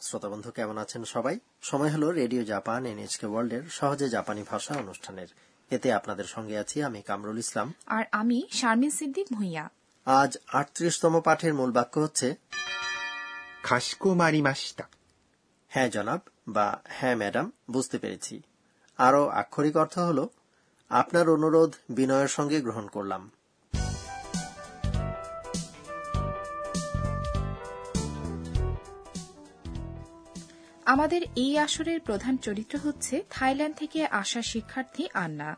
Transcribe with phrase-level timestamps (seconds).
[0.00, 1.38] শ্রোতা বন্ধু কেমন আছেন সবাই?
[1.62, 5.28] সময় হলো রেডিও জাপান এনএচকে ওয়ার্ল্ড এর সহজে জাপানি ভাষা অনুষ্ঠানের।
[5.70, 9.70] এতে আপনাদের সঙ্গে আছি আমি কামরুল ইসলাম। আর আমি শারমিন সিদ্দিক ভুইয়া।
[10.04, 12.34] আজ আটত্রিশতম পাঠের মূল বাক্য হচ্ছে
[15.68, 18.42] হ্যাঁ জনাব বা হ্যাঁ ম্যাডাম বুঝতে পেরেছি।
[18.98, 20.26] আরও আক্ষরিক অর্থ হল
[20.88, 23.30] আপনার অনুরোধ বিনয়ের সঙ্গে গ্রহণ করলাম।
[30.88, 35.56] আমাদের এই আসরের প্রধান চরিত্র হচ্ছে থাইল্যান্ড থেকে আসা শিক্ষার্থী আন্না।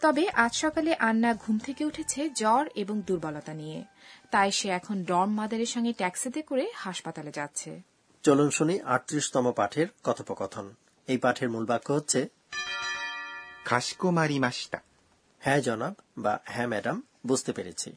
[0.00, 3.84] তবে আজ সকালে আন্না ঘুম থেকে উঠেছে জ্বর এবং দুর্বলতা নিয়ে।
[4.30, 7.82] তাই সে এখন ডর্ম মাদারের সঙ্গে ট্যাক্সিতে করে হাসপাতালে যাচ্ছে।
[8.22, 10.74] চলুন শুনি আটত্রিশতম পাঠের কথোপকথন।
[11.08, 12.28] এই পাঠের মূল বাক্য হচ্ছে
[15.38, 17.96] হ্যাঁ জনাব বা হ্যাঁ ম্যাডাম বুঝতে পেরেছি।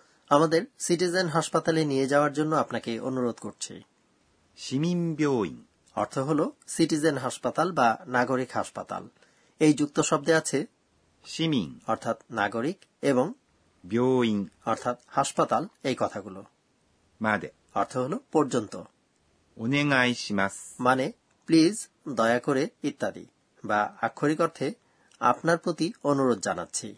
[0.31, 3.81] আমাদের সিটিজেন হাসপাতালে নিয়ে যাওয়ার জন্য আপনাকে অনুরোধ করছি।
[5.95, 9.09] অর্থ হল সিটিজেন হাসপাতাল বা নাগরিক হাসপাতাল।
[9.59, 10.65] এই যুক্ত শব্দে আছে
[11.25, 13.33] সিমিং অর্থাৎ নাগরিক এবং
[13.83, 16.45] বিওইন অর্থাৎ হাসপাতাল এই কথাগুলো।
[17.21, 18.83] মাদে। অর্থ হল পর্যন্ত।
[20.79, 21.11] মানে
[21.45, 23.25] প্লিজ দয়া করে ইত্যাদি।
[23.65, 24.73] বা আক্ষরিক অর্থে
[25.19, 26.95] আপনার প্রতি অনুরোধ জানাচ্ছি।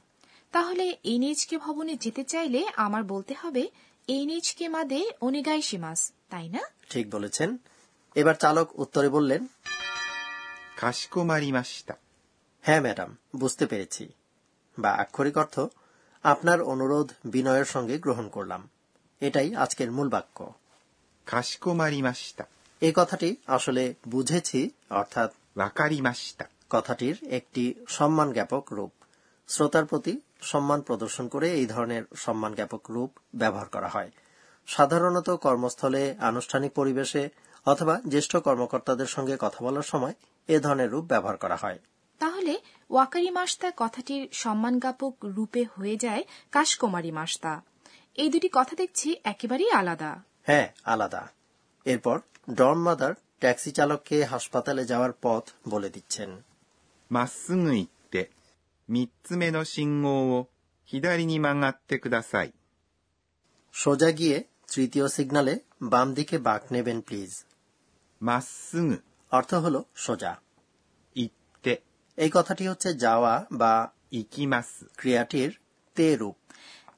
[0.54, 3.70] তাহলে এনএইচকে ভবনে যেতে চাইলে আমার বলতে হবে
[4.08, 6.60] এনএইচকে মাদে অনেগাই সীমাস তাই না?
[6.90, 7.58] ঠিক বলেছেন।
[8.16, 9.48] এবার চালক উত্তরে বললেন
[12.62, 14.10] হ্যাঁ ম্যাডাম বুঝতে পেরেছি।
[14.80, 15.60] বা আক্ষরিক অর্থ
[16.24, 18.70] আপনার অনুরোধ বিনয়ের সঙ্গে গ্রহণ করলাম।
[19.22, 20.54] এটাই আজকের মূল বাক্য।
[22.82, 25.34] এ কথাটি আসলে বুঝেছি অর্থাৎ
[26.70, 28.92] কথাটির একটি সম্মান জ্ঞাপক রূপ।
[29.48, 34.12] শ্রোতার প্রতি সম্মান প্রদর্শন করে এই ধরনের সম্মান জ্ঞাপক রূপ ব্যবহার করা হয়।
[34.68, 37.30] সাধারণত কর্মস্থলে আনুষ্ঠানিক পরিবেশে
[37.66, 40.14] অথবা জ্যেষ্ঠ কর্মকর্তাদের সঙ্গে কথা বলার সময়
[40.48, 41.80] এ ধরনের রূপ ব্যবহার করা হয়।
[42.20, 42.60] তাহলে
[42.90, 47.62] ওয়াকারি মাস্তা কথাটির সম্মান জ্ঞাপক রূপে হয়ে যায় কাশকুমারী মাস্তা।
[48.16, 50.12] এই দুটি কথা দেখছি একেবারেই আলাদা।
[50.44, 51.28] হ্যাঁ আলাদা।
[51.86, 52.20] এরপর
[52.54, 56.30] ডন মাদার ট্যাক্সি চালককে হাসপাতালে যাওয়ার পথ বলে দিচ্ছেন।
[58.89, 60.49] 三つ目の信号を
[60.89, 62.53] 左に曲がってください。
[63.75, 64.37] সোজা গিয়ে
[64.73, 65.55] তৃতীয় সিগনালে
[65.93, 67.31] বাম দিকে বাঁক নেবেন প্লিজ
[68.21, 68.97] まっすぐ
[69.33, 70.33] অর্থ হল সোজা
[71.17, 71.35] 行っ
[71.65, 71.73] て、
[72.19, 73.73] এই কথাটি হচ্ছে যাওয়া বা
[74.13, 74.69] 行きます。
[75.01, 75.51] ক্রিয়াটির
[75.97, 76.37] তে রূপ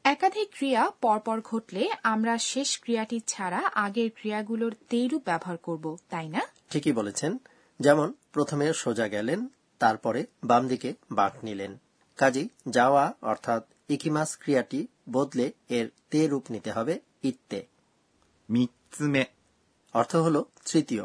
[0.05, 6.43] একাধিক ক্রিয়া পরপর ঘটলে আমরা শেষ ক্রিয়াটি ছাড়া আগের ক্রিয়াগুলোর তেইরূপ ব্যবহার করব তাই না
[6.71, 7.33] ঠিকই বলেছেন
[7.81, 9.41] যেমন প্রথমে সোজা গেলেন
[9.80, 11.78] তারপরে বাম দিকে বাঁক নিলেন।
[12.18, 17.66] কাজেই যাওয়া অর্থাৎ ইকিমাস ক্রিয়াটি বদলে এর তে রূপ নিতে হবে ইত্তে।
[19.94, 21.04] অর্থ হল তৃতীয়।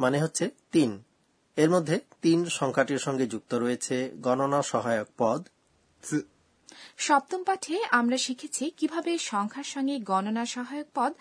[0.00, 1.02] মানে হচ্ছে তিন।
[1.56, 5.48] এর মধ্যে তিন সংখ্যাটির সঙ্গে যুক্ত রয়েছে গণনা সহায়ক পদ।
[6.98, 11.12] সপ্তম পাঠে আমরা শিখেছি কীভাবে সংখ্যার সঙ্গে গণনা সহায়ক পদ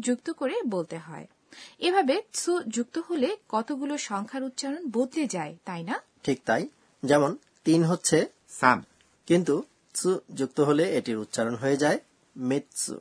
[0.00, 1.26] যুক্ত করে বলতে হয়।
[1.78, 6.02] এভাবে সু যুক্ত হলে কতগুলো সংখ্যার উচ্চারণ বদলে যায় তাই না?
[6.22, 6.68] ঠিক তাই।
[7.02, 8.84] যেমন তিন হচ্ছে সাম
[9.26, 9.62] কিন্তু
[9.94, 11.98] সু যুক্ত হলে এটির উচ্চারণ হয়ে যায়
[12.36, 13.00] মিৎসু।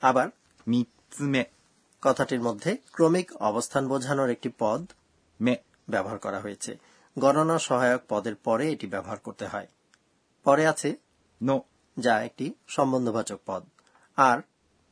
[0.00, 0.28] আবার
[0.68, 1.44] মিৎসুমে।
[2.02, 4.86] কথাটির মধ্যে ক্রমিক অবস্থান বোঝানোর একটি পদ
[5.40, 5.56] মে।
[5.88, 6.78] ব্যবহার করা হয়েছে।
[7.18, 9.66] গণনা সহায়ক পদের পরে এটি ব্যবহার করতে হয়।
[10.44, 10.96] পরে আছে
[11.42, 11.62] নো।
[11.98, 13.64] যা একটি সম্বন্ধবাচক পদ।
[14.16, 14.38] আর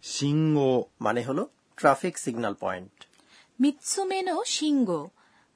[0.03, 3.05] সিংহ। মানে হলো ট্রাফিক সিগন্যাল পয়েন্ট
[3.61, 5.07] মিৎসুমেনো সিংহ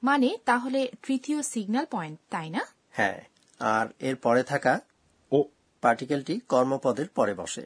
[0.03, 2.65] মানে তাহলে তৃতীয় সিগন্যাল পয়েন্ট তাই না?
[2.91, 3.21] হ্যাঁ
[3.59, 4.79] আর এর পরে থাকা
[5.31, 5.43] ও।
[5.81, 7.65] পার্টিকেলটি কর্মপদের পরে বসে।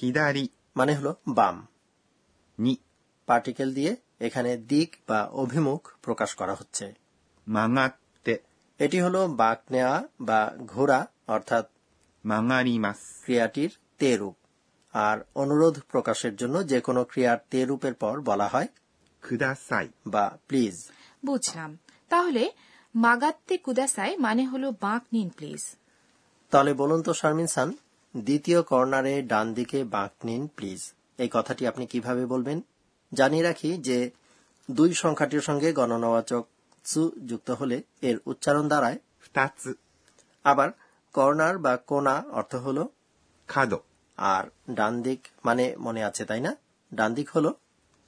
[0.00, 1.66] হিদারি। মানে হলো বাম।
[2.58, 2.76] নি।
[3.26, 6.94] পার্টিকেল দিয়ে এখানে দিক বা অভিমুখ প্রকাশ করা হচ্ছে।
[8.78, 11.70] এটি হলো বাঁক নেওয়া বা ঘোরা অর্থাৎ
[13.22, 14.36] ক্রিয়াটির তে রূপ
[15.04, 18.68] আর অনুরোধ প্রকাশের জন্য যে কোনো ক্রিয়ার তে রূপের পর বলা হয়
[20.06, 20.74] বা প্লিজ
[21.24, 21.70] বুঝলাম।
[22.10, 22.42] তাহলে
[22.94, 25.62] মাগাত্তে কুদাসাই মানে হল বাঁক নিন প্লিজ।
[26.52, 27.68] তাহলে বলুন তো শারমিন সান
[28.14, 30.80] দ্বিতীয় কর্নারে ডান দিকে বাঁক নিন প্লিজ।
[31.18, 32.58] এই কথাটি আপনি কীভাবে বলবেন?
[33.12, 33.98] জানিয়ে রাখি যে
[34.68, 36.44] দুই সংখ্যাটির সঙ্গে গণনাবাচক
[36.84, 38.98] সু যুক্ত হলে এর উচ্চারণ দ্বারায়
[40.44, 40.68] আবার
[41.14, 42.78] কর্নার বা কোনা অর্থ হল
[43.48, 43.78] খাদো
[44.16, 46.56] আর ডান দিক মানে মনে আছে তাই না?
[46.94, 47.52] ডান দিক হল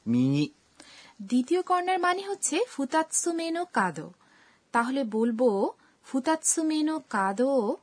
[0.07, 0.51] মিনি।
[1.23, 4.13] দ্বিতীয় কর্নার মানে হচ্ছে ফুতাৎসুমেনো কাদো।
[4.73, 5.71] তাহলে বলব
[6.05, 7.77] ফুতাৎসুমেনো কাদো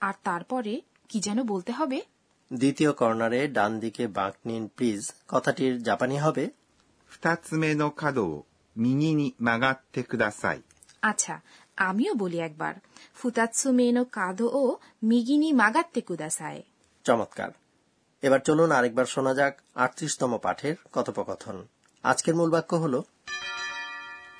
[0.00, 2.02] আর তারপরে কি যেন বলতে হবে?
[2.52, 6.50] দ্বিতীয় কর্নারে ডান দিকে বাঁক নিন প্লিজ কথাটির জাপানি হবে
[7.10, 8.42] ফুতাৎসুমেনো কাদো
[8.76, 10.62] মিনি নি মাগাতে কুদাসাই।
[11.02, 11.40] আচ্ছা
[11.76, 12.74] আমিও বলি একবার।
[13.14, 16.62] ফুতাৎসুমেনো কাদো ও মিগিনি মাগাত্তে কুদাসায়
[17.04, 17.50] চমৎকার।
[18.25, 21.57] এবার চলুন আরেকবার শোনা যাক আটত্রিশতম পাঠের কথোপকথন
[22.03, 22.95] আজকের মূল বাক্য হল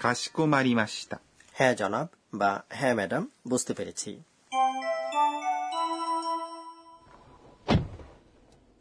[0.01, 1.17] かしこまりました。
[1.55, 2.07] হ্যাঁ জনাব
[2.39, 4.11] বা হ্যাঁ ম্যাডাম বুঝতে পেরেছি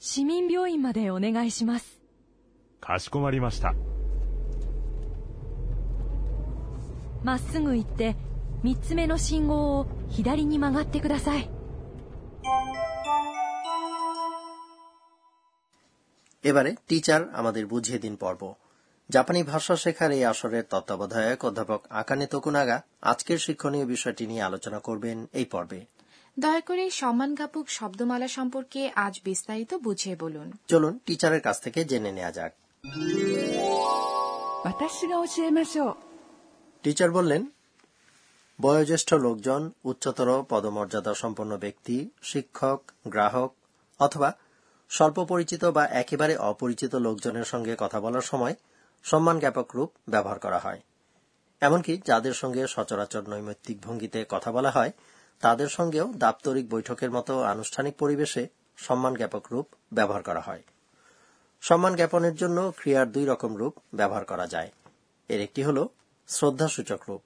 [0.00, 1.84] 市民病院までお願いします
[2.82, 3.74] かしこまりました
[7.26, 8.16] まっすぐ行って
[8.64, 11.50] 3つ目の信号を左に曲がってください
[16.45, 18.53] এবারে টিচার আমাদের বুঝিয়ে দিন পর্ব।
[19.09, 25.27] জাপানি ভাষা শেখার এই আসরের তত্ত্বাবধায়ক অধ্যাপক আকানে তকুনাগা আজকের শিক্ষণীয় বিষয়টি নিয়ে আলোচনা করবেন
[25.33, 25.85] এই পর্বে।
[26.39, 32.11] দয়া করে সম্মান সম্মানজ্ঞাপক শব্দমালা সম্পর্কে আজ বিস্তারিত বুঝিয়ে বলুন। চলুন টিচারের কাছ থেকে জেনে
[32.11, 32.53] নেওয়া যাক।
[36.83, 37.45] টিচার বললেন
[38.61, 43.53] বয়োজ্যেষ্ঠ লোকজন উচ্চতর পদমর্যাদা সম্পন্ন ব্যক্তি শিক্ষক গ্রাহক
[43.99, 44.33] অথবা
[44.89, 48.55] স্বল্প পরিচিত বা একেবারে অপরিচিত লোকজনের সঙ্গে কথা বলার সময়
[49.03, 50.81] সম্মান জ্ঞাপক রূপ ব্যবহার করা হয়।
[51.61, 54.91] এমনকি যাদের সঙ্গে সচরাচর নৈমিত্তিক ভঙ্গিতে কথা বলা হয়,
[55.41, 58.47] তাদের সঙ্গেও দাপ্তরিক বৈঠকের মতো আনুষ্ঠানিক পরিবেশে
[58.77, 60.63] সম্মান জ্ঞাপক রূপ ব্যবহার করা হয়।
[61.61, 64.71] সম্মান জ্ঞাপনের জন্য ক্রিয়ার দুই রকম রূপ ব্যবহার করা যায়।
[65.29, 65.87] এর একটি হল
[66.27, 67.21] শ্রদ্ধাসূচক রূপ।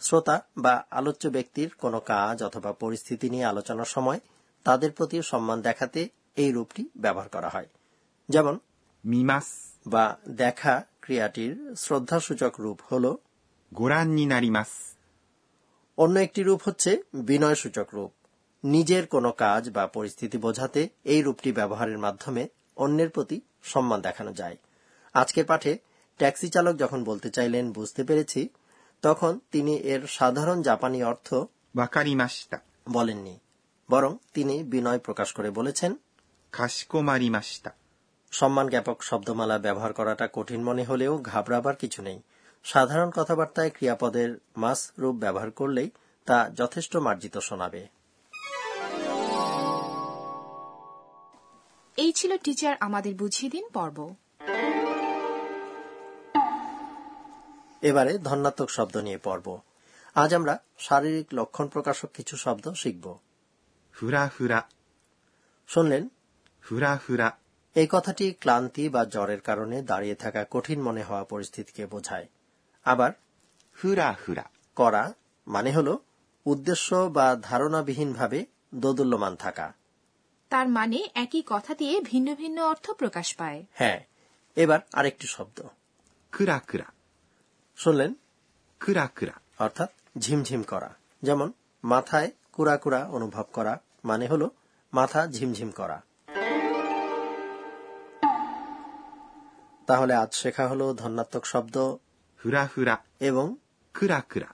[0.00, 4.20] শ্রোতা বা আলোচ্য ব্যক্তির কোনো কাজ অথবা পরিস্থিতি নিয়ে আলোচনার সময়
[4.64, 7.68] তাদের প্রতি সম্মান দেখাতে এই রূপটি ব্যবহার করা হয়।
[8.28, 8.54] যেমন
[9.04, 9.46] মিমাস
[9.86, 10.04] বা
[10.42, 13.04] দেখা ক্রিয়াটির শ্রদ্ধাসূচক রূপ হল
[13.72, 14.70] গোরান্নিনারিমাস
[15.98, 18.12] অন্য একটি রূপ হচ্ছে বিনয়সূচক রূপ।
[18.64, 22.42] নিজের কোনো কাজ বা পরিস্থিতি বোঝাতে এই রূপটি ব্যবহারের মাধ্যমে
[22.76, 24.56] অন্যের প্রতি সম্মান দেখানো যায়।
[25.14, 25.72] আজকের পাঠে
[26.20, 28.40] ট্যাক্সি চালক যখন বলতে চাইলেন বুঝতে পেরেছি
[29.02, 31.28] তখন তিনি এর সাধারণ জাপানি অর্থ
[32.90, 33.34] বলেননি
[33.88, 35.92] বরং তিনি বিনয় প্রকাশ করে বলেছেন
[38.30, 42.22] সম্মান জ্ঞাপক শব্দমালা ব্যবহার করাটা কঠিন মনে হলেও ঘাবড়াবার কিছু নেই।
[42.64, 45.90] সাধারণ কথাবার্তায় ক্রিয়াপদের মাস রূপ ব্যবহার করলেই
[46.26, 47.88] তা যথেষ্ট মার্জিত শোনাবে।
[51.96, 54.14] এই ছিল টিচার আমাদের বুঝিয়ে দিন পর্ব।
[57.82, 59.58] এবারে ধন্যাত্মক শব্দ নিয়ে পর্ব।
[60.14, 63.18] আজ আমরা শারীরিক লক্ষণ প্রকাশক কিছু শব্দ শিখব।
[64.02, 64.62] হুরা হুরা।
[65.68, 66.08] শুনলেন
[66.68, 67.32] ফুরা ফুরা
[67.74, 72.26] এই কথাটি ক্লান্তি বা জ্বরের কারণে দাঁড়িয়ে থাকা কঠিন মনে হওয়া পরিস্থিতিকে বোঝায়।
[72.84, 73.10] আবার
[73.84, 74.44] হুরা হুরা
[74.76, 75.14] করা
[75.46, 75.96] মানে হল
[76.46, 79.72] উদ্দেশ্য বা ধারণাবিহীনভাবে দোদুল্যমান থাকা।
[80.48, 84.00] তার মানে একই কথা দিয়ে ভিন্ন ভিন্ন অর্থ প্রকাশ পায়। হ্যাঁ
[84.56, 85.62] এবার আরেকটি শব্দ।
[86.32, 86.86] খুরা খুরা
[87.76, 88.14] শুনলেন?
[88.80, 91.52] খুরা খুরা অর্থাৎ ঝিমঝিম করা। যেমন
[91.84, 94.48] মাথায় কুড়াকুড়া অনুভব করা মানে হল
[94.92, 96.02] মাথা ঝিমঝিম করা।
[99.87, 101.75] তাহলে আজ শেখা হলো ধন্যাত্মক শব্দ
[102.39, 103.55] ふらふら、 এবং
[103.95, 104.49] くらくら。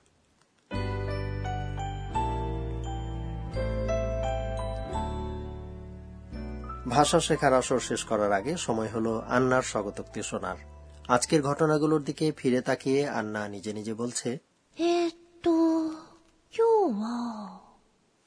[6.90, 10.58] ভাষা শেখার আসর শেষ করার আগে সময় হলো আন্নার স্বগতোক্তি শোনার
[11.10, 14.30] আজকের ঘটনাগুলোর দিকে ফিরে তাকিয়ে আন্না নিজে নিজে বলছে
[14.78, 15.54] えーっと、
[16.54, 17.18] 今日は、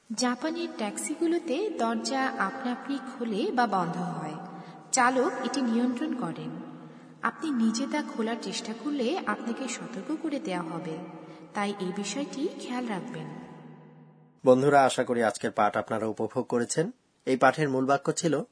[0.09, 4.37] জাপানের ট্যাক্সিগুলোতে দরজা আপনা আপনি খোলে বা বন্ধ হয়
[4.91, 6.51] চালক এটি নিয়ন্ত্রণ করেন
[7.22, 10.98] আপনি নিজে তা খোলার চেষ্টা করলে আপনাকে সতর্ক করে দেওয়া হবে।
[11.54, 13.26] তাই এই বিষয়টি খেয়াল রাখবেন।
[14.44, 16.90] বন্ধুরা আশা করি আজকের পাঠ আপনারা উপভোগ করেছেন।
[17.26, 18.42] এই পাঠের মূল বাক্য ছিল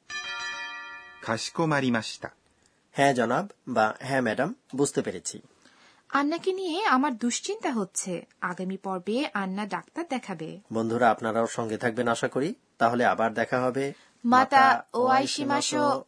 [2.91, 5.41] হ্যাঁ জনাব বা হ্যাঁ ম্যাডাম বুঝতে পেরেছি।
[6.09, 12.27] আন্নাকে নিয়ে আমার দুশ্চিন্তা হচ্ছে। আগামী পর্বে আন্না ডাক্তার দেখাবে। বন্ধুরা আপনারাও সঙ্গে থাকবেন আশা
[12.27, 13.93] করি। তাহলে আবার দেখা হবে।
[14.25, 16.03] মাতা ও আইসিমাশো